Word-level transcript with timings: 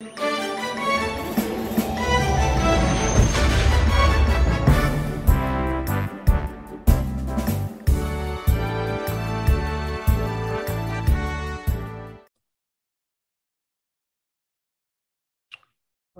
All 0.00 0.06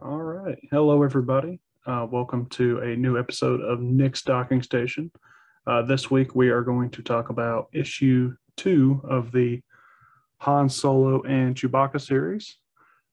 right. 0.03 0.59
Hello, 0.73 1.05
everybody. 1.05 1.61
Uh, 1.87 2.05
welcome 2.11 2.47
to 2.47 2.81
a 2.81 2.97
new 2.97 3.17
episode 3.17 3.61
of 3.61 3.79
Nick's 3.79 4.23
Docking 4.23 4.61
Station. 4.61 5.13
Uh, 5.69 5.83
this 5.83 6.11
week, 6.11 6.35
we 6.35 6.49
are 6.49 6.63
going 6.63 6.91
to 6.91 7.03
talk 7.03 7.29
about 7.29 7.69
issue 7.73 8.35
two 8.57 9.01
of 9.05 9.31
the 9.31 9.63
Han 10.39 10.69
Solo 10.69 11.23
and 11.23 11.55
Chewbacca 11.55 12.01
series. 12.01 12.57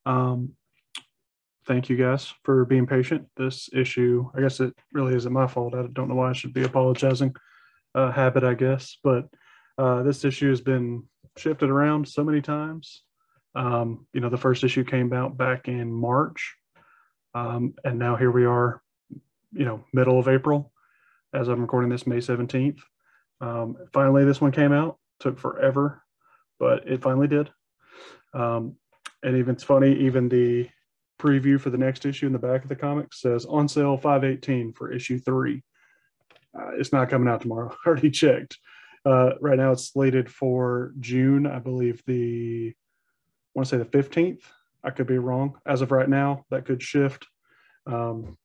Um, 0.06 0.54
thank 1.68 1.90
you 1.90 1.98
guys 1.98 2.34
for 2.44 2.66
being 2.66 2.86
patient. 2.86 3.28
This 3.38 3.70
issue, 3.74 4.30
I 4.36 4.42
guess 4.42 4.60
it 4.60 4.74
really 4.94 5.16
isn't 5.16 5.34
my 5.34 5.48
fault. 5.48 5.74
I 5.74 5.88
don't 5.94 6.10
know 6.10 6.16
why 6.16 6.30
I 6.30 6.34
should 6.34 6.54
be 6.54 6.64
apologizing. 6.64 7.36
Uh, 7.94 8.12
habit, 8.12 8.44
I 8.44 8.56
guess. 8.56 8.98
But 9.04 9.30
uh, 9.78 10.04
this 10.04 10.26
issue 10.26 10.50
has 10.50 10.62
been 10.62 11.04
shifted 11.38 11.70
around 11.70 12.08
so 12.08 12.24
many 12.24 12.42
times. 12.42 13.04
Um, 13.56 14.06
you 14.14 14.20
know, 14.20 14.30
the 14.30 14.38
first 14.38 14.64
issue 14.66 14.84
came 14.84 15.14
out 15.14 15.38
back 15.38 15.70
in 15.70 15.92
March 15.92 16.56
um, 17.36 17.74
and 17.84 18.00
now 18.00 18.16
here 18.16 18.32
we 18.32 18.46
are, 18.46 18.82
you 19.52 19.66
know, 19.66 19.84
middle 19.94 20.18
of 20.18 20.30
April, 20.30 20.72
as 21.34 21.50
I'm 21.50 21.62
recording 21.62 21.90
this, 21.90 22.08
May 22.08 22.18
17th. 22.18 22.80
Um, 23.42 23.76
finally, 23.92 24.24
this 24.24 24.40
one 24.40 24.54
came 24.54 24.72
out. 24.72 24.98
Took 25.20 25.38
forever, 25.38 26.02
but 26.60 26.88
it 26.88 27.02
finally 27.02 27.28
did. 27.28 27.50
Um, 28.34 28.76
and 29.26 29.36
even 29.36 29.56
it's 29.56 29.64
funny, 29.64 29.94
even 29.96 30.30
the 30.30 30.70
preview 31.20 31.60
for 31.60 31.72
the 31.72 31.78
next 31.78 32.06
issue 32.06 32.28
in 32.28 32.34
the 32.34 32.40
back 32.40 32.62
of 32.62 32.70
the 32.70 32.76
comic 32.76 33.14
says 33.14 33.46
on 33.46 33.68
sale 33.68 33.98
518 33.98 34.74
for 34.74 34.92
issue 34.92 35.18
three. 35.20 35.64
Uh, 36.58 36.72
it's 36.78 36.94
not 36.94 37.10
coming 37.10 37.28
out 37.28 37.42
tomorrow. 37.42 37.76
I 37.86 37.90
already 37.90 38.12
checked. 38.12 38.58
Uh, 39.04 39.32
right 39.42 39.58
now, 39.58 39.72
it's 39.72 39.92
slated 39.92 40.32
for 40.32 40.94
June, 41.00 41.46
I 41.48 41.60
believe 41.60 42.04
the 42.06 42.74
I 42.76 43.60
want 43.60 43.68
to 43.70 43.76
say 43.76 43.78
the 43.78 43.86
15th 43.86 44.42
I 44.84 44.92
could 44.92 45.08
be 45.08 45.18
wrong. 45.18 45.58
As 45.66 45.82
of 45.82 45.92
right 45.92 46.10
now, 46.10 46.46
that 46.52 46.66
could 46.66 46.84
shift. 46.84 47.26
Um, 47.88 48.38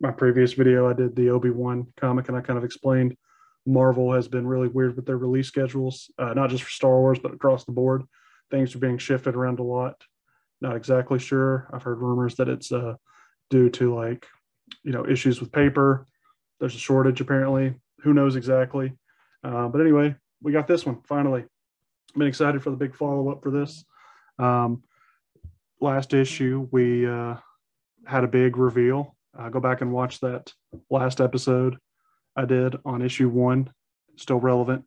my 0.00 0.10
previous 0.10 0.52
video, 0.52 0.88
I 0.88 0.92
did 0.92 1.16
the 1.16 1.30
Obi 1.30 1.50
Wan 1.50 1.86
comic, 1.96 2.28
and 2.28 2.36
I 2.36 2.42
kind 2.42 2.58
of 2.58 2.64
explained 2.64 3.16
Marvel 3.64 4.12
has 4.12 4.28
been 4.28 4.46
really 4.46 4.68
weird 4.68 4.96
with 4.96 5.06
their 5.06 5.16
release 5.16 5.48
schedules, 5.48 6.10
uh, 6.18 6.34
not 6.34 6.50
just 6.50 6.64
for 6.64 6.70
Star 6.70 6.98
Wars, 6.98 7.18
but 7.18 7.32
across 7.32 7.64
the 7.64 7.72
board. 7.72 8.02
Things 8.50 8.74
are 8.74 8.80
being 8.80 8.98
shifted 8.98 9.34
around 9.34 9.58
a 9.58 9.62
lot. 9.62 10.02
Not 10.60 10.76
exactly 10.76 11.18
sure. 11.18 11.68
I've 11.72 11.82
heard 11.82 12.00
rumors 12.00 12.36
that 12.36 12.48
it's 12.48 12.72
uh, 12.72 12.94
due 13.50 13.70
to 13.70 13.94
like, 13.94 14.26
you 14.82 14.92
know, 14.92 15.06
issues 15.06 15.40
with 15.40 15.52
paper. 15.52 16.06
There's 16.60 16.74
a 16.74 16.78
shortage 16.78 17.20
apparently. 17.20 17.74
Who 18.02 18.14
knows 18.14 18.36
exactly? 18.36 18.92
Uh, 19.42 19.68
but 19.68 19.80
anyway, 19.80 20.14
we 20.42 20.52
got 20.52 20.66
this 20.66 20.86
one 20.86 21.00
finally. 21.06 21.44
Been 22.16 22.28
excited 22.28 22.62
for 22.62 22.70
the 22.70 22.76
big 22.76 22.94
follow 22.94 23.30
up 23.30 23.42
for 23.42 23.50
this. 23.50 23.84
Um, 24.38 24.84
last 25.80 26.14
issue, 26.14 26.68
we 26.70 27.06
uh, 27.06 27.36
had 28.06 28.24
a 28.24 28.28
big 28.28 28.56
reveal. 28.56 29.16
Uh, 29.36 29.48
go 29.48 29.60
back 29.60 29.80
and 29.80 29.92
watch 29.92 30.20
that 30.20 30.52
last 30.90 31.20
episode 31.20 31.76
I 32.36 32.44
did 32.44 32.76
on 32.84 33.02
issue 33.02 33.28
one, 33.28 33.72
still 34.16 34.38
relevant. 34.38 34.84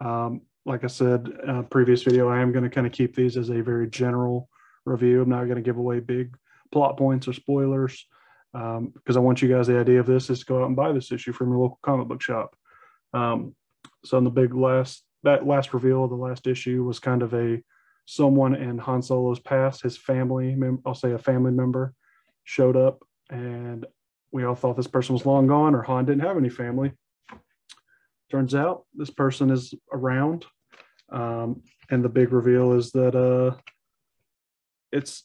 Um, 0.00 0.42
like 0.68 0.84
I 0.84 0.88
said, 0.88 1.32
uh, 1.48 1.62
previous 1.62 2.02
video, 2.02 2.28
I 2.28 2.40
am 2.40 2.52
going 2.52 2.62
to 2.62 2.70
kind 2.70 2.86
of 2.86 2.92
keep 2.92 3.16
these 3.16 3.38
as 3.38 3.48
a 3.48 3.62
very 3.62 3.88
general 3.88 4.50
review. 4.84 5.22
I'm 5.22 5.30
not 5.30 5.44
going 5.44 5.56
to 5.56 5.62
give 5.62 5.78
away 5.78 6.00
big 6.00 6.36
plot 6.70 6.98
points 6.98 7.26
or 7.26 7.32
spoilers 7.32 8.06
um, 8.52 8.92
because 8.94 9.16
I 9.16 9.20
want 9.20 9.40
you 9.40 9.48
guys 9.48 9.66
the 9.66 9.80
idea 9.80 9.98
of 9.98 10.06
this 10.06 10.28
is 10.28 10.40
to 10.40 10.44
go 10.44 10.60
out 10.60 10.66
and 10.66 10.76
buy 10.76 10.92
this 10.92 11.10
issue 11.10 11.32
from 11.32 11.48
your 11.48 11.58
local 11.58 11.78
comic 11.82 12.06
book 12.06 12.20
shop. 12.20 12.54
Um, 13.14 13.54
so, 14.04 14.18
in 14.18 14.24
the 14.24 14.30
big 14.30 14.54
last 14.54 15.02
that 15.22 15.46
last 15.46 15.72
reveal 15.72 16.04
of 16.04 16.10
the 16.10 16.16
last 16.16 16.46
issue 16.46 16.84
was 16.84 17.00
kind 17.00 17.22
of 17.22 17.32
a 17.34 17.62
someone 18.04 18.54
in 18.54 18.78
Han 18.78 19.02
Solo's 19.02 19.40
past, 19.40 19.82
his 19.82 19.96
family, 19.96 20.56
I'll 20.86 20.94
say 20.94 21.12
a 21.12 21.18
family 21.18 21.50
member, 21.50 21.94
showed 22.44 22.76
up, 22.76 23.02
and 23.30 23.86
we 24.32 24.44
all 24.44 24.54
thought 24.54 24.76
this 24.76 24.86
person 24.86 25.14
was 25.14 25.26
long 25.26 25.46
gone 25.46 25.74
or 25.74 25.82
Han 25.82 26.04
didn't 26.04 26.22
have 26.22 26.36
any 26.36 26.48
family. 26.50 26.92
Turns 28.30 28.54
out 28.54 28.84
this 28.94 29.10
person 29.10 29.50
is 29.50 29.74
around, 29.92 30.46
um, 31.10 31.62
and 31.90 32.04
the 32.04 32.08
big 32.08 32.32
reveal 32.32 32.72
is 32.72 32.92
that 32.92 33.14
uh, 33.14 33.56
it's 34.92 35.24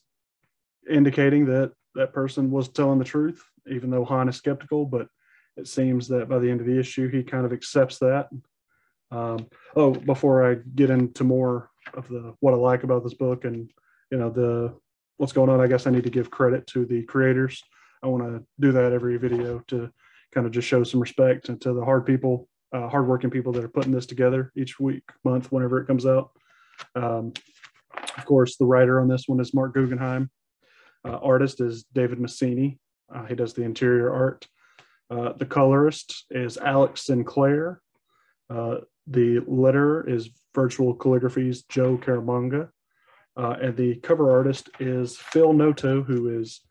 indicating 0.89 1.45
that 1.45 1.73
that 1.95 2.13
person 2.13 2.51
was 2.51 2.69
telling 2.69 2.99
the 2.99 3.05
truth, 3.05 3.43
even 3.67 3.89
though 3.89 4.05
Han 4.05 4.29
is 4.29 4.35
skeptical. 4.35 4.85
But 4.85 5.07
it 5.57 5.67
seems 5.67 6.07
that 6.07 6.29
by 6.29 6.39
the 6.39 6.49
end 6.49 6.61
of 6.61 6.67
the 6.67 6.79
issue, 6.79 7.09
he 7.09 7.23
kind 7.23 7.45
of 7.45 7.53
accepts 7.53 7.99
that. 7.99 8.29
Um, 9.11 9.47
oh, 9.75 9.91
before 9.91 10.49
I 10.49 10.55
get 10.75 10.89
into 10.89 11.23
more 11.23 11.69
of 11.93 12.07
the 12.07 12.33
what 12.39 12.53
I 12.53 12.57
like 12.57 12.83
about 12.83 13.03
this 13.03 13.13
book 13.13 13.45
and 13.45 13.69
you 14.09 14.17
know 14.17 14.29
the 14.29 14.73
what's 15.17 15.33
going 15.33 15.49
on. 15.49 15.61
I 15.61 15.67
guess 15.67 15.85
I 15.85 15.91
need 15.91 16.03
to 16.05 16.09
give 16.09 16.31
credit 16.31 16.65
to 16.67 16.85
the 16.85 17.03
creators. 17.03 17.61
I 18.01 18.07
want 18.07 18.23
to 18.23 18.43
do 18.59 18.71
that 18.71 18.91
every 18.91 19.17
video 19.17 19.59
to 19.67 19.91
kind 20.33 20.47
of 20.47 20.51
just 20.51 20.67
show 20.67 20.83
some 20.83 20.99
respect 20.99 21.45
to 21.45 21.73
the 21.73 21.85
hard 21.85 22.05
people, 22.05 22.49
uh, 22.73 22.89
hardworking 22.89 23.29
people 23.29 23.53
that 23.53 23.63
are 23.63 23.69
putting 23.69 23.91
this 23.91 24.05
together 24.05 24.51
each 24.55 24.79
week, 24.79 25.03
month, 25.23 25.51
whenever 25.51 25.79
it 25.79 25.87
comes 25.87 26.05
out. 26.05 26.31
Um, 26.95 27.33
of 28.17 28.25
course, 28.25 28.57
the 28.57 28.65
writer 28.65 28.99
on 28.99 29.07
this 29.07 29.27
one 29.27 29.39
is 29.39 29.53
Marc 29.53 29.73
Guggenheim. 29.73 30.29
Uh, 31.05 31.17
artist 31.17 31.61
is 31.61 31.83
David 31.93 32.19
Messina. 32.19 32.71
Uh, 33.13 33.25
he 33.25 33.35
does 33.35 33.53
the 33.53 33.63
interior 33.63 34.11
art. 34.11 34.47
Uh, 35.09 35.33
the 35.33 35.45
colorist 35.45 36.25
is 36.31 36.57
Alex 36.57 37.05
Sinclair. 37.05 37.81
Uh, 38.49 38.77
the 39.07 39.39
letterer 39.41 40.09
is 40.09 40.29
Virtual 40.55 40.95
Calligraphy's 40.95 41.63
Joe 41.63 41.97
Caramagna. 41.97 42.69
Uh, 43.35 43.55
and 43.61 43.75
the 43.75 43.95
cover 43.95 44.31
artist 44.31 44.69
is 44.79 45.17
Phil 45.17 45.53
Noto, 45.53 46.03
who 46.03 46.39
is 46.39 46.61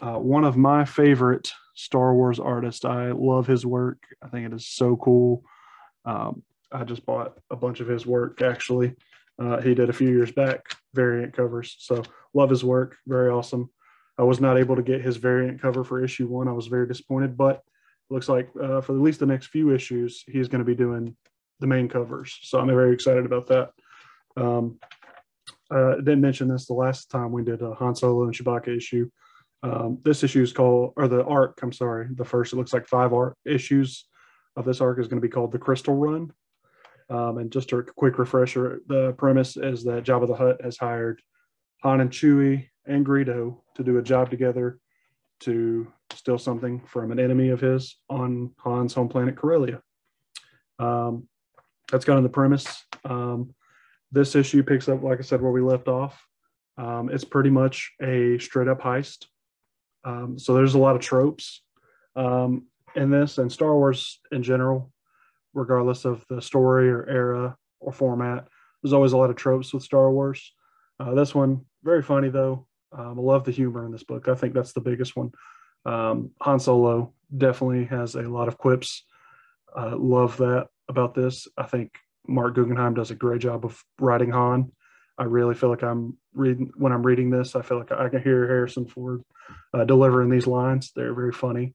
uh, 0.00 0.18
one 0.18 0.44
of 0.44 0.56
my 0.56 0.84
favorite 0.84 1.50
Star 1.74 2.14
Wars 2.14 2.38
artists. 2.38 2.84
I 2.84 3.10
love 3.12 3.46
his 3.46 3.66
work. 3.66 3.98
I 4.22 4.28
think 4.28 4.46
it 4.46 4.54
is 4.54 4.66
so 4.66 4.96
cool. 4.96 5.44
Um, 6.04 6.42
I 6.72 6.84
just 6.84 7.06
bought 7.06 7.38
a 7.50 7.56
bunch 7.56 7.80
of 7.80 7.88
his 7.88 8.06
work 8.06 8.42
actually. 8.42 8.94
Uh, 9.38 9.60
he 9.60 9.74
did 9.74 9.90
a 9.90 9.92
few 9.92 10.08
years 10.08 10.30
back 10.30 10.64
variant 10.92 11.32
covers. 11.32 11.76
So 11.78 12.02
love 12.34 12.50
his 12.50 12.64
work. 12.64 12.96
Very 13.06 13.30
awesome. 13.30 13.70
I 14.16 14.22
was 14.22 14.40
not 14.40 14.58
able 14.58 14.76
to 14.76 14.82
get 14.82 15.02
his 15.02 15.16
variant 15.16 15.60
cover 15.60 15.82
for 15.82 16.04
issue 16.04 16.28
one. 16.28 16.46
I 16.46 16.52
was 16.52 16.68
very 16.68 16.86
disappointed, 16.86 17.36
but 17.36 17.62
looks 18.10 18.28
like 18.28 18.48
uh, 18.62 18.80
for 18.80 18.94
at 18.94 19.02
least 19.02 19.20
the 19.20 19.26
next 19.26 19.46
few 19.46 19.74
issues, 19.74 20.22
he's 20.28 20.46
going 20.46 20.60
to 20.60 20.64
be 20.64 20.76
doing 20.76 21.16
the 21.60 21.66
main 21.66 21.88
covers. 21.88 22.38
So 22.42 22.60
I'm 22.60 22.68
very 22.68 22.92
excited 22.92 23.26
about 23.26 23.48
that. 23.48 23.70
Um, 24.36 24.78
uh, 25.70 25.96
didn't 25.96 26.20
mention 26.20 26.48
this 26.48 26.66
the 26.66 26.74
last 26.74 27.10
time 27.10 27.32
we 27.32 27.42
did 27.42 27.62
a 27.62 27.74
Han 27.74 27.96
Solo 27.96 28.24
and 28.24 28.34
Chewbacca 28.34 28.76
issue. 28.76 29.10
Um, 29.64 29.98
this 30.04 30.22
issue 30.22 30.42
is 30.42 30.52
called, 30.52 30.92
or 30.96 31.08
the 31.08 31.24
arc, 31.24 31.58
I'm 31.62 31.72
sorry, 31.72 32.06
the 32.14 32.24
first, 32.24 32.52
it 32.52 32.56
looks 32.56 32.74
like 32.74 32.86
five 32.86 33.14
arc 33.14 33.34
issues 33.46 34.04
of 34.56 34.66
this 34.66 34.82
arc 34.82 34.98
is 34.98 35.08
going 35.08 35.20
to 35.20 35.26
be 35.26 35.32
called 35.32 35.52
the 35.52 35.58
Crystal 35.58 35.96
Run. 35.96 36.30
Um, 37.08 37.38
and 37.38 37.50
just 37.50 37.72
a 37.72 37.82
quick 37.82 38.18
refresher, 38.18 38.80
the 38.86 39.12
premise 39.14 39.56
is 39.56 39.82
that 39.84 40.04
Jabba 40.04 40.26
the 40.26 40.34
Hutt 40.34 40.60
has 40.62 40.76
hired 40.76 41.22
Han 41.82 42.02
and 42.02 42.10
Chewie 42.10 42.68
and 42.86 43.06
Greedo 43.06 43.58
to 43.74 43.82
do 43.82 43.96
a 43.96 44.02
job 44.02 44.30
together 44.30 44.78
to 45.40 45.90
steal 46.12 46.38
something 46.38 46.80
from 46.86 47.10
an 47.10 47.18
enemy 47.18 47.48
of 47.48 47.60
his 47.60 47.96
on 48.10 48.52
Han's 48.62 48.92
home 48.92 49.08
planet 49.08 49.36
Corellia. 49.36 49.80
Um, 50.78 51.26
that's 51.90 52.04
kind 52.04 52.18
of 52.18 52.22
the 52.22 52.28
premise. 52.28 52.84
Um, 53.04 53.54
this 54.12 54.34
issue 54.34 54.62
picks 54.62 54.88
up, 54.88 55.02
like 55.02 55.18
I 55.18 55.22
said, 55.22 55.40
where 55.40 55.52
we 55.52 55.62
left 55.62 55.88
off. 55.88 56.22
Um, 56.76 57.10
it's 57.10 57.24
pretty 57.24 57.50
much 57.50 57.92
a 58.02 58.38
straight 58.38 58.68
up 58.68 58.80
heist. 58.80 59.26
Um, 60.04 60.38
so 60.38 60.54
there's 60.54 60.74
a 60.74 60.78
lot 60.78 60.96
of 60.96 61.02
tropes 61.02 61.62
um, 62.16 62.66
in 62.94 63.10
this 63.10 63.38
and 63.38 63.50
Star 63.50 63.74
Wars 63.74 64.20
in 64.32 64.42
general, 64.42 64.92
regardless 65.54 66.04
of 66.04 66.24
the 66.28 66.42
story 66.42 66.90
or 66.90 67.08
era 67.08 67.56
or 67.80 67.92
format. 67.92 68.46
There's 68.82 68.92
always 68.92 69.12
a 69.12 69.16
lot 69.16 69.30
of 69.30 69.36
tropes 69.36 69.72
with 69.72 69.82
Star 69.82 70.10
Wars. 70.10 70.52
Uh, 71.00 71.14
this 71.14 71.34
one, 71.34 71.64
very 71.82 72.02
funny 72.02 72.28
though. 72.28 72.66
Um, 72.96 73.18
I 73.18 73.22
love 73.22 73.44
the 73.44 73.50
humor 73.50 73.84
in 73.84 73.92
this 73.92 74.04
book. 74.04 74.28
I 74.28 74.34
think 74.34 74.54
that's 74.54 74.72
the 74.72 74.80
biggest 74.80 75.16
one. 75.16 75.32
Um, 75.84 76.30
Han 76.42 76.60
Solo 76.60 77.12
definitely 77.36 77.84
has 77.86 78.14
a 78.14 78.22
lot 78.22 78.48
of 78.48 78.58
quips. 78.58 79.04
Uh, 79.76 79.96
love 79.96 80.36
that 80.36 80.68
about 80.88 81.14
this. 81.14 81.48
I 81.56 81.64
think 81.64 81.92
Marc 82.26 82.54
Guggenheim 82.54 82.94
does 82.94 83.10
a 83.10 83.16
great 83.16 83.40
job 83.40 83.64
of 83.64 83.82
writing 83.98 84.30
Han. 84.30 84.70
I 85.18 85.24
really 85.24 85.54
feel 85.54 85.70
like 85.70 85.82
I'm 85.82 86.16
reading 86.34 86.72
when 86.76 86.92
I'm 86.92 87.04
reading 87.04 87.30
this. 87.30 87.56
I 87.56 87.62
feel 87.62 87.78
like 87.78 87.92
I 87.92 88.08
can 88.08 88.22
hear 88.22 88.46
Harrison 88.46 88.86
Ford 88.86 89.22
uh, 89.72 89.84
delivering 89.84 90.30
these 90.30 90.46
lines. 90.46 90.92
They're 90.94 91.14
very 91.14 91.32
funny. 91.32 91.74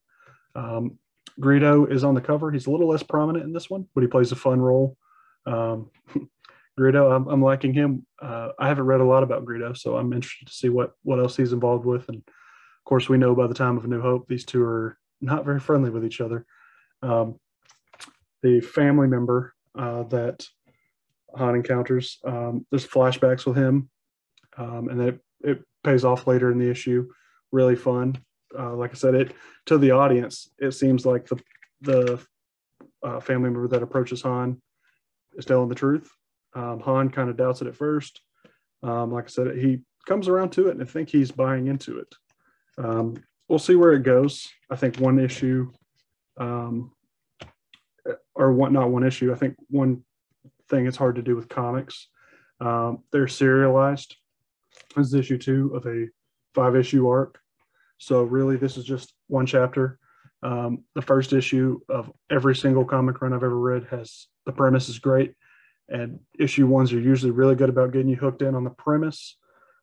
Um, 0.55 0.97
Greedo 1.39 1.89
is 1.89 2.03
on 2.03 2.15
the 2.15 2.21
cover. 2.21 2.51
He's 2.51 2.67
a 2.67 2.71
little 2.71 2.89
less 2.89 3.03
prominent 3.03 3.45
in 3.45 3.53
this 3.53 3.69
one, 3.69 3.87
but 3.95 4.01
he 4.01 4.07
plays 4.07 4.31
a 4.31 4.35
fun 4.35 4.59
role. 4.59 4.97
Um, 5.45 5.89
Greedo, 6.79 7.13
I'm, 7.13 7.27
I'm 7.27 7.41
liking 7.41 7.73
him. 7.73 8.05
Uh, 8.21 8.49
I 8.57 8.67
haven't 8.67 8.85
read 8.85 9.01
a 9.01 9.05
lot 9.05 9.23
about 9.23 9.45
Greedo, 9.45 9.77
so 9.77 9.97
I'm 9.97 10.13
interested 10.13 10.47
to 10.47 10.53
see 10.53 10.69
what 10.69 10.93
what 11.03 11.19
else 11.19 11.35
he's 11.35 11.53
involved 11.53 11.85
with. 11.85 12.07
And 12.09 12.17
of 12.17 12.85
course, 12.85 13.09
we 13.09 13.17
know 13.17 13.35
by 13.35 13.47
the 13.47 13.53
time 13.53 13.77
of 13.77 13.87
New 13.87 14.01
Hope, 14.01 14.27
these 14.27 14.45
two 14.45 14.63
are 14.63 14.97
not 15.21 15.45
very 15.45 15.59
friendly 15.59 15.89
with 15.89 16.05
each 16.05 16.21
other. 16.21 16.45
Um, 17.01 17.39
the 18.41 18.61
family 18.61 19.07
member 19.07 19.53
uh, 19.77 20.03
that 20.03 20.45
Han 21.35 21.55
encounters, 21.55 22.19
um, 22.25 22.65
there's 22.71 22.87
flashbacks 22.87 23.45
with 23.45 23.57
him, 23.57 23.89
um, 24.59 24.89
and 24.89 25.01
it 25.01 25.19
it 25.41 25.63
pays 25.83 26.05
off 26.05 26.27
later 26.27 26.51
in 26.51 26.59
the 26.59 26.69
issue. 26.69 27.09
Really 27.51 27.75
fun. 27.75 28.17
Uh, 28.57 28.75
like 28.75 28.91
I 28.91 28.95
said, 28.95 29.15
it 29.15 29.33
to 29.67 29.77
the 29.77 29.91
audience, 29.91 30.51
it 30.59 30.71
seems 30.71 31.05
like 31.05 31.25
the 31.27 31.41
the 31.81 32.19
uh, 33.03 33.19
family 33.19 33.49
member 33.49 33.67
that 33.69 33.83
approaches 33.83 34.21
Han 34.21 34.61
is 35.37 35.45
telling 35.45 35.69
the 35.69 35.75
truth 35.75 36.11
um, 36.53 36.79
Han 36.81 37.09
kind 37.09 37.29
of 37.29 37.37
doubts 37.37 37.61
it 37.61 37.67
at 37.67 37.75
first. 37.75 38.21
Um, 38.83 39.11
like 39.11 39.25
I 39.25 39.27
said, 39.27 39.57
he 39.57 39.79
comes 40.07 40.27
around 40.27 40.51
to 40.51 40.67
it, 40.67 40.71
and 40.71 40.81
I 40.81 40.85
think 40.85 41.09
he's 41.09 41.31
buying 41.31 41.67
into 41.67 41.99
it. 41.99 42.15
Um, 42.77 43.15
we'll 43.47 43.59
see 43.59 43.75
where 43.75 43.93
it 43.93 44.03
goes. 44.03 44.47
I 44.69 44.75
think 44.75 44.97
one 44.97 45.19
issue, 45.19 45.71
um, 46.37 46.91
or 48.35 48.53
one, 48.53 48.73
not 48.73 48.89
one 48.89 49.03
issue. 49.03 49.31
I 49.31 49.35
think 49.35 49.55
one 49.69 50.03
thing 50.69 50.87
it's 50.87 50.97
hard 50.97 51.15
to 51.15 51.21
do 51.21 51.35
with 51.35 51.49
comics. 51.49 52.07
Um, 52.61 53.03
they're 53.11 53.27
serialized. 53.27 54.15
Is 54.99 55.13
issue 55.13 55.37
two 55.37 55.73
of 55.75 55.85
a 55.85 56.07
five 56.53 56.75
issue 56.75 57.07
arc. 57.07 57.39
So 57.97 58.23
really, 58.23 58.57
this 58.57 58.77
is 58.77 58.85
just 58.85 59.13
one 59.27 59.45
chapter. 59.45 59.99
Um, 60.41 60.83
the 60.95 61.01
first 61.01 61.33
issue 61.33 61.79
of 61.89 62.11
every 62.29 62.55
single 62.55 62.85
comic 62.85 63.21
run 63.21 63.33
I've 63.33 63.43
ever 63.43 63.59
read 63.59 63.87
has 63.89 64.27
the 64.45 64.53
premise 64.53 64.87
is 64.87 64.99
great 64.99 65.33
and 65.89 66.19
issue 66.37 66.67
ones 66.67 66.93
are 66.93 66.99
usually 66.99 67.31
really 67.31 67.55
good 67.55 67.69
about 67.69 67.91
getting 67.91 68.09
you 68.09 68.15
hooked 68.15 68.41
in 68.41 68.55
on 68.55 68.63
the 68.63 68.69
premise. 68.69 69.37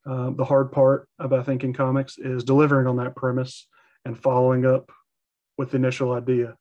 Uh, 0.09 0.31
the 0.31 0.45
hard 0.45 0.71
part 0.71 1.09
about 1.19 1.47
thinking 1.47 1.73
comics 1.73 2.17
is 2.19 2.45
delivering 2.45 2.87
on 2.87 2.97
that 2.97 3.17
premise 3.17 3.67
and 4.05 4.19
following 4.19 4.65
up 4.65 4.91
with 5.59 5.73
the 5.73 5.77
initial 5.77 6.13
idea. 6.13 6.57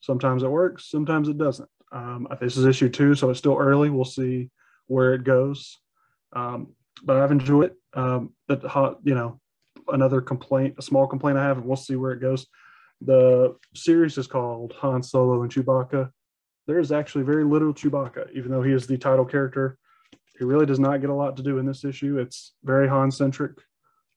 Sometimes 0.00 0.42
it 0.42 0.50
works, 0.50 0.90
sometimes 0.90 1.28
it 1.28 1.38
doesn't. 1.38 1.68
Um, 1.92 2.28
this 2.40 2.56
is 2.56 2.66
issue 2.66 2.88
two, 2.88 3.14
so 3.14 3.30
it's 3.30 3.38
still 3.38 3.56
early. 3.56 3.88
We'll 3.88 4.04
see 4.04 4.50
where 4.88 5.14
it 5.14 5.24
goes. 5.24 5.78
Um, 6.34 6.74
but 7.02 7.16
I've 7.16 7.32
enjoyed 7.32 7.66
it. 7.66 7.76
Um, 7.94 8.32
hot, 8.66 8.98
you 9.04 9.14
know, 9.14 9.40
another 9.88 10.20
complaint, 10.20 10.74
a 10.78 10.82
small 10.82 11.06
complaint 11.06 11.38
I 11.38 11.44
have, 11.44 11.58
and 11.58 11.66
we'll 11.66 11.76
see 11.76 11.96
where 11.96 12.12
it 12.12 12.20
goes. 12.20 12.46
The 13.00 13.56
series 13.74 14.18
is 14.18 14.26
called 14.26 14.74
Han 14.80 15.02
Solo 15.02 15.42
and 15.42 15.52
Chewbacca 15.52 16.10
there 16.68 16.78
is 16.78 16.92
actually 16.92 17.24
very 17.24 17.44
little 17.44 17.72
Chewbacca, 17.72 18.30
even 18.34 18.50
though 18.52 18.62
he 18.62 18.72
is 18.72 18.86
the 18.86 18.98
title 18.98 19.24
character. 19.24 19.78
He 20.38 20.44
really 20.44 20.66
does 20.66 20.78
not 20.78 21.00
get 21.00 21.10
a 21.10 21.14
lot 21.14 21.36
to 21.38 21.42
do 21.42 21.58
in 21.58 21.64
this 21.64 21.82
issue. 21.82 22.18
It's 22.18 22.52
very 22.62 22.86
Han 22.86 23.10
centric. 23.10 23.58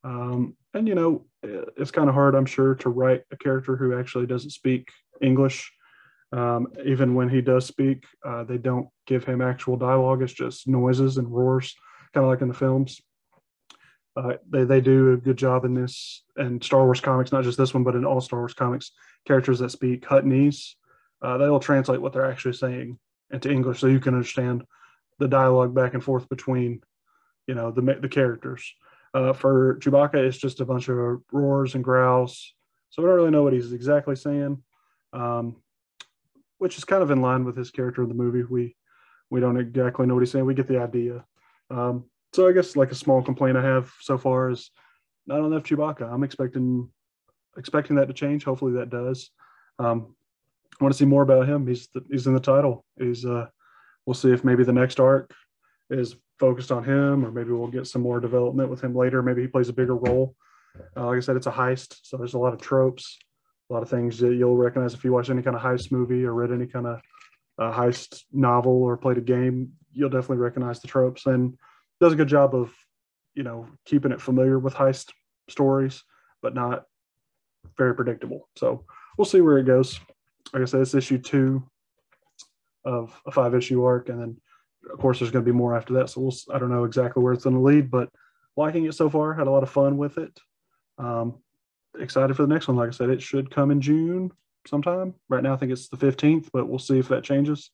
Um, 0.03 0.55
and, 0.73 0.85
you 0.85 0.93
know, 0.93 1.25
it's 1.41 1.91
kind 1.91 2.09
of 2.09 2.13
hard, 2.13 2.35
I'm 2.35 2.45
sure, 2.45 2.75
to 2.75 2.89
write 2.89 3.23
a 3.31 3.37
character 3.37 3.77
who 3.77 3.97
actually 3.97 4.27
doesn't 4.27 4.49
speak 4.49 4.89
English. 5.21 5.71
Um, 6.33 6.67
even 6.85 7.15
when 7.15 7.29
he 7.29 7.41
does 7.41 7.65
speak, 7.65 8.03
uh, 8.25 8.43
they 8.43 8.57
don't 8.57 8.89
give 9.07 9.23
him 9.23 9.41
actual 9.41 9.77
dialogue. 9.77 10.21
It's 10.21 10.33
just 10.33 10.67
noises 10.67 11.17
and 11.17 11.31
roars, 11.31 11.73
kind 12.13 12.25
of 12.25 12.29
like 12.29 12.41
in 12.41 12.47
the 12.47 12.53
films. 12.53 13.01
Uh, 14.15 14.33
they, 14.49 14.65
they 14.65 14.81
do 14.81 15.13
a 15.13 15.17
good 15.17 15.37
job 15.37 15.63
in 15.63 15.73
this 15.73 16.23
and 16.35 16.61
Star 16.63 16.83
Wars 16.83 16.99
comics, 16.99 17.31
not 17.31 17.45
just 17.45 17.57
this 17.57 17.73
one, 17.73 17.83
but 17.83 17.95
in 17.95 18.03
all 18.03 18.19
Star 18.19 18.39
Wars 18.39 18.53
comics, 18.53 18.91
characters 19.25 19.59
that 19.59 19.71
speak 19.71 20.05
Huttonese 20.05 20.75
uh, 21.21 21.37
they'll 21.37 21.59
translate 21.59 22.01
what 22.01 22.13
they're 22.13 22.29
actually 22.29 22.53
saying 22.53 22.97
into 23.31 23.51
English 23.51 23.79
so 23.79 23.87
you 23.87 23.99
can 23.99 24.13
understand 24.13 24.63
the 25.19 25.27
dialogue 25.27 25.73
back 25.73 25.93
and 25.93 26.03
forth 26.03 26.27
between, 26.29 26.81
you 27.47 27.53
know, 27.53 27.71
the 27.71 27.81
the 28.01 28.09
characters. 28.09 28.73
Uh, 29.13 29.33
for 29.33 29.77
Chewbacca, 29.79 30.15
it's 30.15 30.37
just 30.37 30.61
a 30.61 30.65
bunch 30.65 30.87
of 30.87 31.21
roars 31.31 31.75
and 31.75 31.83
growls, 31.83 32.53
so 32.89 33.01
we 33.01 33.07
don't 33.07 33.17
really 33.17 33.31
know 33.31 33.43
what 33.43 33.53
he's 33.53 33.73
exactly 33.73 34.15
saying, 34.15 34.63
um, 35.13 35.57
which 36.57 36.77
is 36.77 36.85
kind 36.85 37.03
of 37.03 37.11
in 37.11 37.21
line 37.21 37.43
with 37.43 37.57
his 37.57 37.71
character 37.71 38.01
in 38.03 38.07
the 38.07 38.15
movie. 38.15 38.43
We 38.43 38.75
we 39.29 39.41
don't 39.41 39.57
exactly 39.57 40.07
know 40.07 40.15
what 40.15 40.21
he's 40.21 40.31
saying. 40.31 40.45
We 40.45 40.53
get 40.53 40.67
the 40.67 40.81
idea. 40.81 41.25
Um, 41.71 42.05
so 42.33 42.47
I 42.47 42.51
guess 42.51 42.75
like 42.75 42.91
a 42.91 42.95
small 42.95 43.21
complaint 43.21 43.57
I 43.57 43.63
have 43.63 43.91
so 43.99 44.17
far 44.17 44.49
is 44.49 44.71
not 45.27 45.45
enough 45.45 45.63
Chewbacca. 45.63 46.11
I'm 46.11 46.23
expecting 46.23 46.89
expecting 47.57 47.95
that 47.97 48.07
to 48.07 48.13
change. 48.13 48.43
Hopefully 48.43 48.73
that 48.73 48.89
does. 48.89 49.29
Um, 49.79 50.15
I 50.79 50.83
want 50.83 50.93
to 50.93 50.97
see 50.97 51.05
more 51.05 51.23
about 51.23 51.47
him. 51.47 51.67
He's 51.67 51.87
the, 51.93 52.03
he's 52.09 52.27
in 52.27 52.33
the 52.33 52.39
title. 52.39 52.85
He's 52.99 53.25
uh, 53.25 53.47
we'll 54.05 54.13
see 54.13 54.31
if 54.31 54.43
maybe 54.43 54.63
the 54.63 54.73
next 54.73 54.99
arc 54.99 55.33
is 55.89 56.15
focused 56.39 56.71
on 56.71 56.83
him, 56.83 57.25
or 57.25 57.31
maybe 57.31 57.51
we'll 57.51 57.67
get 57.67 57.87
some 57.87 58.01
more 58.01 58.19
development 58.19 58.69
with 58.69 58.81
him 58.81 58.95
later. 58.95 59.21
Maybe 59.21 59.41
he 59.41 59.47
plays 59.47 59.69
a 59.69 59.73
bigger 59.73 59.95
role. 59.95 60.35
Uh, 60.95 61.07
like 61.07 61.17
I 61.17 61.19
said, 61.19 61.35
it's 61.35 61.47
a 61.47 61.51
heist, 61.51 61.97
so 62.03 62.17
there's 62.17 62.33
a 62.33 62.39
lot 62.39 62.53
of 62.53 62.61
tropes, 62.61 63.19
a 63.69 63.73
lot 63.73 63.83
of 63.83 63.89
things 63.89 64.17
that 64.19 64.33
you'll 64.33 64.55
recognize 64.55 64.93
if 64.93 65.03
you 65.03 65.11
watch 65.11 65.29
any 65.29 65.41
kind 65.41 65.55
of 65.55 65.61
heist 65.61 65.91
movie 65.91 66.23
or 66.23 66.33
read 66.33 66.51
any 66.51 66.65
kind 66.65 66.87
of 66.87 67.01
uh, 67.59 67.71
heist 67.71 68.23
novel 68.31 68.81
or 68.81 68.97
played 68.97 69.17
a 69.17 69.21
game. 69.21 69.73
You'll 69.93 70.09
definitely 70.09 70.37
recognize 70.37 70.79
the 70.79 70.87
tropes, 70.87 71.25
and 71.25 71.57
does 71.99 72.13
a 72.13 72.17
good 72.17 72.27
job 72.27 72.55
of 72.55 72.73
you 73.33 73.43
know 73.43 73.67
keeping 73.85 74.11
it 74.11 74.21
familiar 74.21 74.59
with 74.59 74.73
heist 74.73 75.11
stories, 75.49 76.03
but 76.41 76.53
not 76.53 76.85
very 77.77 77.95
predictable. 77.95 78.49
So 78.57 78.85
we'll 79.17 79.25
see 79.25 79.41
where 79.41 79.57
it 79.57 79.65
goes 79.65 79.99
like 80.53 80.61
I 80.61 80.65
said, 80.65 80.81
it's 80.81 80.93
issue 80.93 81.17
two 81.17 81.63
of 82.83 83.19
a 83.25 83.31
five 83.31 83.55
issue 83.55 83.83
arc, 83.83 84.09
and 84.09 84.19
then 84.19 84.37
of 84.91 84.99
course 84.99 85.19
there's 85.19 85.31
going 85.31 85.45
to 85.45 85.51
be 85.51 85.57
more 85.57 85.75
after 85.75 85.93
that. 85.93 86.09
So 86.09 86.21
we'll 86.21 86.35
I 86.53 86.59
don't 86.59 86.71
know 86.71 86.83
exactly 86.83 87.23
where 87.23 87.33
it's 87.33 87.43
going 87.43 87.55
to 87.55 87.61
lead, 87.61 87.89
but 87.89 88.09
liking 88.57 88.85
it 88.85 88.93
so 88.93 89.09
far. 89.09 89.33
Had 89.33 89.47
a 89.47 89.51
lot 89.51 89.63
of 89.63 89.69
fun 89.69 89.97
with 89.97 90.17
it. 90.17 90.37
Um, 90.97 91.35
excited 91.99 92.35
for 92.35 92.43
the 92.43 92.53
next 92.53 92.67
one. 92.67 92.77
Like 92.77 92.89
I 92.89 92.91
said, 92.91 93.09
it 93.09 93.21
should 93.21 93.51
come 93.51 93.71
in 93.71 93.81
June 93.81 94.31
sometime. 94.67 95.13
Right 95.29 95.43
now, 95.43 95.53
I 95.53 95.57
think 95.57 95.71
it's 95.71 95.87
the 95.87 95.97
15th, 95.97 96.49
but 96.51 96.67
we'll 96.67 96.79
see 96.79 96.99
if 96.99 97.07
that 97.09 97.23
changes. 97.23 97.71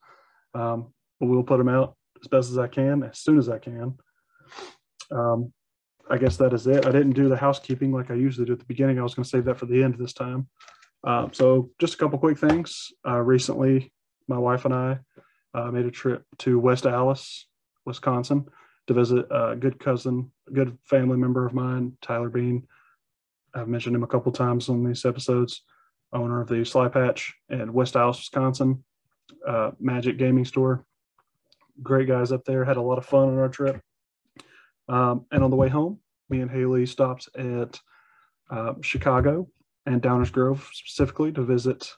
Um, 0.54 0.94
but 1.20 1.28
we'll 1.28 1.44
put 1.44 1.58
them 1.58 1.70
out 1.70 1.96
as 2.22 2.28
best 2.28 2.52
as 2.52 2.58
I 2.58 2.68
can, 2.68 3.04
as 3.04 3.20
soon 3.20 3.38
as 3.38 3.50
I 3.50 3.60
can. 3.60 3.96
Um, 5.12 5.54
I 6.10 6.18
guess 6.18 6.38
that 6.38 6.54
is 6.54 6.68
it. 6.68 6.86
I 6.86 6.92
didn't 6.92 7.12
do 7.12 7.28
the 7.30 7.38
housekeeping 7.38 7.92
like 7.92 8.12
I 8.12 8.16
usually 8.16 8.46
do 8.46 8.54
at 8.54 8.60
the 8.60 8.66
beginning. 8.66 9.00
I 9.00 9.04
was 9.04 9.14
going 9.14 9.24
to 9.24 9.30
save 9.30 9.46
that 9.46 9.58
for 9.58 9.66
the 9.66 9.84
end 9.84 9.96
this 9.96 10.14
time. 10.14 10.48
Um, 11.04 11.32
so 11.34 11.70
just 11.80 11.96
a 11.96 11.98
couple 11.98 12.18
quick 12.20 12.38
things. 12.38 12.92
Uh, 13.08 13.20
recently, 13.20 13.92
my 14.28 14.38
wife 14.38 14.66
and 14.66 14.74
I 14.74 15.00
uh, 15.54 15.72
made 15.72 15.86
a 15.86 15.92
trip 15.92 16.24
to 16.40 16.60
West 16.60 16.86
Allis, 16.86 17.48
Wisconsin, 17.86 18.46
to 18.88 18.94
visit 18.94 19.26
a 19.30 19.56
good 19.56 19.80
cousin, 19.80 20.32
a 20.48 20.52
good 20.52 20.78
family 20.84 21.18
member 21.18 21.46
of 21.46 21.54
mine, 21.54 21.98
Tyler 22.02 22.30
Bean. 22.30 22.66
I've 23.54 23.68
mentioned 23.68 23.96
him 23.96 24.04
a 24.04 24.08
couple 24.08 24.32
times 24.32 24.70
on 24.70 24.84
these 24.84 25.06
episodes. 25.06 25.64
Owner 26.14 26.42
of 26.42 26.48
the 26.48 26.64
Sly 26.64 26.88
Patch 26.88 27.34
in 27.50 27.74
West 27.74 27.96
Allis, 27.98 28.18
Wisconsin, 28.18 28.84
uh, 29.46 29.72
Magic 29.80 30.18
Gaming 30.18 30.46
Store. 30.46 30.86
Great 31.84 32.08
guys 32.08 32.32
up 32.32 32.44
there. 32.46 32.66
Had 32.66 32.78
a 32.78 32.82
lot 32.82 32.98
of 32.98 33.06
fun 33.06 33.30
on 33.30 33.38
our 33.38 33.50
trip. 33.50 33.82
Um, 34.90 35.26
and 35.32 35.44
on 35.44 35.50
the 35.50 35.56
way 35.56 35.70
home, 35.70 36.00
me 36.30 36.42
and 36.42 36.50
Haley 36.50 36.86
stopped 36.86 37.30
at 37.38 37.80
uh, 38.50 38.74
Chicago 38.82 39.48
and 39.86 40.02
Downers 40.02 40.32
Grove 40.32 40.70
specifically 40.74 41.32
to 41.34 41.44
visit 41.44 41.94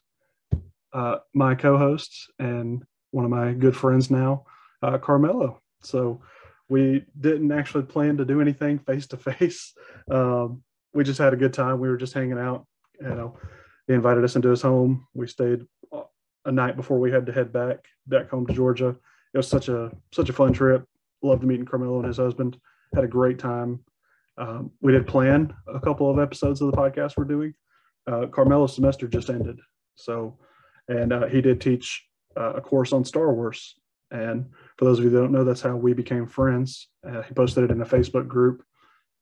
uh, 0.93 1.17
my 1.33 1.55
co-host 1.55 2.31
and 2.39 2.83
one 3.11 3.25
of 3.25 3.31
my 3.31 3.53
good 3.53 3.75
friends 3.75 4.09
now, 4.11 4.45
uh, 4.81 4.97
Carmelo. 4.97 5.61
So 5.81 6.21
we 6.67 7.05
didn't 7.19 7.51
actually 7.51 7.83
plan 7.83 8.17
to 8.17 8.25
do 8.25 8.41
anything 8.41 8.79
face 8.79 9.07
to 9.07 9.17
face. 9.17 9.73
We 10.07 11.03
just 11.03 11.19
had 11.19 11.33
a 11.33 11.37
good 11.37 11.53
time. 11.53 11.79
We 11.79 11.89
were 11.89 11.97
just 11.97 12.13
hanging 12.13 12.39
out. 12.39 12.65
You 12.99 13.09
know, 13.09 13.37
he 13.87 13.93
invited 13.93 14.23
us 14.23 14.35
into 14.35 14.49
his 14.49 14.61
home. 14.61 15.07
We 15.13 15.27
stayed 15.27 15.65
a 16.45 16.51
night 16.51 16.75
before 16.75 16.99
we 16.99 17.11
had 17.11 17.25
to 17.27 17.31
head 17.31 17.53
back 17.53 17.85
back 18.07 18.29
home 18.29 18.47
to 18.47 18.53
Georgia. 18.53 18.95
It 19.33 19.37
was 19.37 19.47
such 19.47 19.69
a 19.69 19.91
such 20.11 20.29
a 20.29 20.33
fun 20.33 20.53
trip. 20.53 20.85
Loved 21.21 21.43
meeting 21.43 21.65
Carmelo 21.65 21.97
and 21.97 22.07
his 22.07 22.17
husband. 22.17 22.57
Had 22.95 23.03
a 23.03 23.07
great 23.07 23.39
time. 23.39 23.79
Um, 24.37 24.71
we 24.81 24.91
did 24.91 25.05
plan 25.05 25.53
a 25.67 25.79
couple 25.79 26.09
of 26.09 26.17
episodes 26.17 26.61
of 26.61 26.71
the 26.71 26.77
podcast 26.77 27.17
we're 27.17 27.25
doing 27.25 27.53
uh, 28.09 28.25
Carmelo's 28.27 28.75
semester 28.75 29.07
just 29.07 29.29
ended. 29.29 29.59
So, 29.95 30.37
and 30.87 31.13
uh, 31.13 31.27
he 31.27 31.41
did 31.41 31.61
teach 31.61 32.05
uh, 32.37 32.53
a 32.53 32.61
course 32.61 32.93
on 32.93 33.05
Star 33.05 33.33
Wars. 33.33 33.75
And 34.11 34.49
for 34.77 34.85
those 34.85 34.97
of 34.97 35.05
you 35.05 35.11
that 35.11 35.19
don't 35.19 35.31
know, 35.31 35.43
that's 35.43 35.61
how 35.61 35.75
we 35.75 35.93
became 35.93 36.25
friends. 36.25 36.87
Uh, 37.07 37.21
he 37.21 37.33
posted 37.33 37.65
it 37.65 37.71
in 37.71 37.81
a 37.81 37.85
Facebook 37.85 38.27
group. 38.27 38.63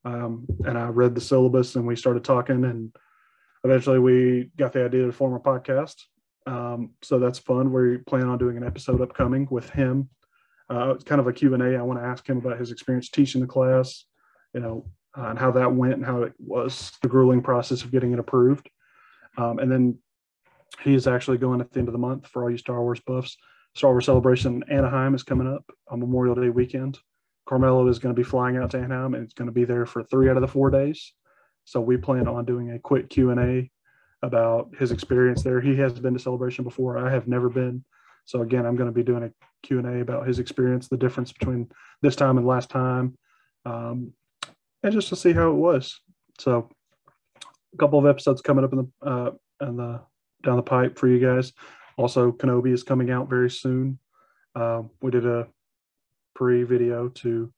Um, 0.06 0.46
and 0.66 0.78
I 0.78 0.88
read 0.88 1.16
the 1.16 1.22
syllabus 1.22 1.76
and 1.76 1.86
we 1.86 1.96
started 1.96 2.24
talking. 2.24 2.64
And 2.64 2.96
eventually 3.64 4.00
we 4.00 4.52
got 4.58 4.72
the 4.72 4.86
idea 4.86 5.06
to 5.06 5.12
form 5.12 5.34
a 5.34 5.40
podcast. 5.40 5.96
Um, 6.48 6.92
so 7.02 7.20
that's 7.20 7.38
fun. 7.38 7.74
We 7.74 7.98
plan 7.98 8.28
on 8.28 8.38
doing 8.38 8.56
an 8.56 8.64
episode 8.64 9.02
upcoming 9.02 9.48
with 9.52 9.70
him. 9.70 10.10
Uh, 10.70 10.94
it's 10.96 11.04
kind 11.04 11.20
of 11.20 11.28
a 11.28 11.34
Q&A. 11.34 11.78
I 11.78 11.82
want 11.82 12.00
to 12.00 12.06
ask 12.06 12.28
him 12.28 12.38
about 12.38 12.58
his 12.58 12.72
experience 12.72 13.10
teaching 13.10 13.42
the 13.42 13.48
class, 13.48 14.06
you 14.54 14.62
know, 14.62 14.86
uh, 15.18 15.28
and 15.28 15.38
how 15.38 15.52
that 15.52 15.74
went 15.74 15.96
and 15.96 16.06
how 16.06 16.24
it 16.24 16.34
was 16.40 16.94
the 17.02 17.10
grueling 17.10 17.42
process 17.42 17.84
of 17.84 17.92
getting 17.92 18.14
it 18.14 18.20
approved. 18.20 18.70
Um, 19.38 19.60
and 19.60 19.70
then 19.70 19.98
he 20.82 20.94
is 20.94 21.06
actually 21.06 21.38
going 21.38 21.60
at 21.60 21.72
the 21.72 21.80
end 21.80 21.90
of 21.90 21.94
the 21.94 22.00
month 22.00 22.28
for 22.28 22.44
all 22.44 22.50
you 22.50 22.58
Star 22.58 22.82
Wars 22.82 23.02
buffs. 23.02 23.38
Star 23.76 23.92
Wars 23.92 24.06
Celebration 24.06 24.64
Anaheim 24.70 25.16
is 25.16 25.24
coming 25.24 25.54
up 25.54 25.70
on 25.90 26.00
Memorial 26.00 26.36
Day 26.36 26.50
weekend. 26.50 26.98
Carmelo 27.48 27.88
is 27.88 28.00
going 28.00 28.14
to 28.14 28.20
be 28.20 28.28
flying 28.28 28.58
out 28.58 28.72
to 28.72 28.78
Anaheim 28.78 29.16
and 29.16 29.24
it's 29.24 29.34
going 29.34 29.48
to 29.48 29.54
be 29.54 29.66
there 29.66 29.86
for 29.86 30.04
three 30.04 30.30
out 30.30 30.38
of 30.38 30.42
the 30.42 30.48
four 30.48 30.70
days. 30.70 31.14
So 31.66 31.82
we 31.82 31.98
plan 31.98 32.28
on 32.28 32.46
doing 32.46 32.72
a 32.72 32.80
quick 32.80 33.10
Q 33.10 33.32
and 33.32 33.40
A 33.40 33.70
about 34.28 34.76
his 34.78 34.92
experience 34.92 35.42
there. 35.42 35.60
He 35.60 35.76
has 35.78 35.94
been 35.94 36.14
to 36.14 36.20
Celebration 36.20 36.64
before. 36.64 36.98
I 36.98 37.10
have 37.12 37.28
never 37.28 37.50
been. 37.50 37.84
So 38.26 38.42
again, 38.42 38.66
I'm 38.66 38.76
going 38.76 38.90
to 38.90 38.94
be 38.94 39.04
doing 39.04 39.24
a 39.24 39.32
Q 39.64 39.80
and 39.80 39.88
A 39.88 40.02
about 40.02 40.28
his 40.28 40.38
experience, 40.38 40.88
the 40.88 40.98
difference 40.98 41.32
between 41.32 41.70
this 42.02 42.16
time 42.16 42.38
and 42.38 42.46
last 42.46 42.70
time, 42.70 43.18
um, 43.66 44.14
and 44.84 44.94
just 44.94 45.10
to 45.10 45.16
see 45.16 45.34
how 45.34 45.50
it 45.50 45.56
was. 45.56 46.00
So 46.38 46.70
a 47.74 47.78
couple 47.78 47.98
of 47.98 48.06
episodes 48.06 48.42
coming 48.42 48.66
up 48.66 48.74
in 48.74 48.80
the 48.80 49.08
uh, 49.10 49.32
in 49.62 49.78
the 49.78 50.02
down 50.44 50.58
the 50.58 50.62
pipe 50.62 51.00
for 51.00 51.08
you 51.08 51.20
guys. 51.20 51.54
Also, 51.98 52.32
Kenobi 52.32 52.74
is 52.74 52.84
coming 52.84 53.10
out 53.10 53.30
very 53.30 53.50
soon. 53.50 53.98
Uh, 54.56 54.84
we 55.02 55.10
did 55.10 55.26
a 55.26 55.48
pre-video 56.36 57.08
to 57.10 57.52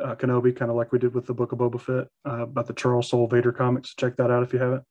uh, 0.00 0.14
Kenobi, 0.14 0.54
kind 0.54 0.70
of 0.70 0.76
like 0.76 0.92
we 0.92 0.98
did 0.98 1.14
with 1.14 1.26
the 1.26 1.34
Book 1.34 1.52
of 1.52 1.58
Boba 1.58 1.80
Fett, 1.80 2.06
uh, 2.30 2.42
about 2.42 2.66
the 2.66 2.72
Charles 2.72 3.08
Soule 3.08 3.26
Vader 3.26 3.52
comics. 3.52 3.94
Check 3.94 4.16
that 4.16 4.30
out 4.30 4.42
if 4.42 4.52
you 4.52 4.58
haven't. 4.58 4.84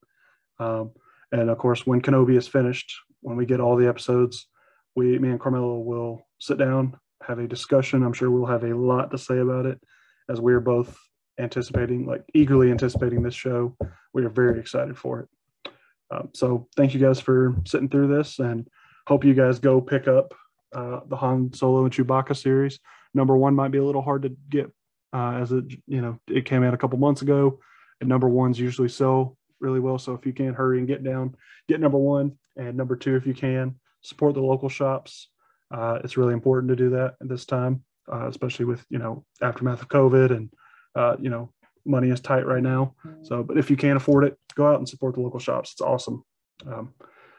Um, 0.59 0.91
and 1.33 1.49
of 1.49 1.57
course, 1.57 1.85
when 1.85 1.99
Kenobi 1.99 2.37
is 2.37 2.47
finished, 2.47 2.93
when 3.21 3.35
we 3.35 3.47
get 3.47 3.59
all 3.59 3.75
the 3.75 3.87
episodes, 3.87 4.47
we, 4.95 5.17
me 5.17 5.29
and 5.29 5.39
Carmelo 5.39 5.79
will 5.79 6.21
sit 6.39 6.59
down, 6.59 6.95
have 7.23 7.39
a 7.39 7.47
discussion. 7.47 8.03
I'm 8.03 8.13
sure 8.13 8.29
we'll 8.29 8.45
have 8.45 8.63
a 8.63 8.77
lot 8.77 9.09
to 9.11 9.17
say 9.17 9.39
about 9.39 9.65
it, 9.65 9.81
as 10.29 10.39
we 10.39 10.53
are 10.53 10.59
both 10.59 10.95
anticipating, 11.39 12.05
like 12.05 12.23
eagerly 12.35 12.69
anticipating 12.69 13.23
this 13.23 13.33
show. 13.33 13.75
We 14.13 14.23
are 14.23 14.29
very 14.29 14.59
excited 14.59 14.95
for 14.95 15.21
it. 15.21 15.73
Um, 16.11 16.29
so 16.35 16.67
thank 16.77 16.93
you 16.93 16.99
guys 16.99 17.19
for 17.19 17.55
sitting 17.65 17.89
through 17.89 18.15
this, 18.15 18.37
and 18.37 18.67
hope 19.07 19.25
you 19.25 19.33
guys 19.33 19.57
go 19.57 19.81
pick 19.81 20.07
up 20.07 20.35
uh, 20.75 20.99
the 21.07 21.15
Han 21.15 21.51
Solo 21.53 21.83
and 21.85 21.93
Chewbacca 21.93 22.37
series. 22.37 22.79
Number 23.15 23.35
one 23.35 23.55
might 23.55 23.71
be 23.71 23.79
a 23.79 23.83
little 23.83 24.03
hard 24.03 24.21
to 24.21 24.35
get, 24.49 24.71
uh, 25.13 25.39
as 25.41 25.51
it 25.51 25.65
you 25.87 26.01
know 26.01 26.19
it 26.27 26.45
came 26.45 26.63
out 26.63 26.75
a 26.75 26.77
couple 26.77 26.99
months 26.99 27.23
ago, 27.23 27.59
and 27.99 28.07
number 28.07 28.29
ones 28.29 28.59
usually 28.59 28.89
sell 28.89 29.35
really 29.63 29.79
well. 29.79 29.97
So 29.97 30.13
if 30.13 30.25
you 30.25 30.33
can 30.33 30.53
hurry 30.53 30.77
and 30.77 30.87
get 30.87 31.03
down, 31.03 31.35
get 31.67 31.79
number 31.79 31.97
one, 31.97 32.33
and 32.55 32.77
number 32.77 32.95
two 32.95 33.15
if 33.15 33.25
you 33.25 33.33
can 33.33 33.75
support 34.01 34.35
the 34.35 34.41
local 34.41 34.69
shops. 34.69 35.29
Uh, 35.73 35.99
it's 36.03 36.17
really 36.17 36.33
important 36.33 36.69
to 36.69 36.75
do 36.75 36.91
that 36.91 37.15
at 37.19 37.29
this 37.29 37.45
time, 37.45 37.83
uh, 38.11 38.27
especially 38.27 38.65
with 38.65 38.85
you 38.89 38.99
know 38.99 39.25
aftermath 39.41 39.81
of 39.81 39.87
COVID 39.87 40.29
and 40.29 40.53
uh, 40.95 41.15
you 41.19 41.29
know 41.29 41.51
money 41.85 42.09
is 42.09 42.19
tight 42.19 42.45
right 42.45 42.61
now. 42.61 42.93
So, 43.23 43.43
but 43.43 43.57
if 43.57 43.69
you 43.71 43.75
can't 43.77 43.97
afford 43.97 44.25
it, 44.25 44.37
go 44.55 44.67
out 44.67 44.77
and 44.77 44.87
support 44.87 45.15
the 45.15 45.21
local 45.21 45.39
shops. 45.39 45.71
It's 45.71 45.81
awesome. 45.81 46.23
Um, 46.67 46.93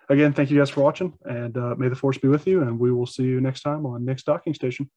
again, 0.08 0.32
thank 0.32 0.50
you 0.50 0.58
guys 0.58 0.70
for 0.70 0.82
watching, 0.82 1.14
and 1.24 1.56
uh, 1.56 1.74
may 1.78 1.88
the 1.88 1.96
force 1.96 2.18
be 2.18 2.28
with 2.28 2.46
you. 2.46 2.62
And 2.62 2.78
we 2.78 2.92
will 2.92 3.06
see 3.06 3.22
you 3.22 3.40
next 3.40 3.62
time 3.62 3.86
on 3.86 4.04
Nick's 4.04 4.24
Docking 4.24 4.54
Station. 4.54 4.90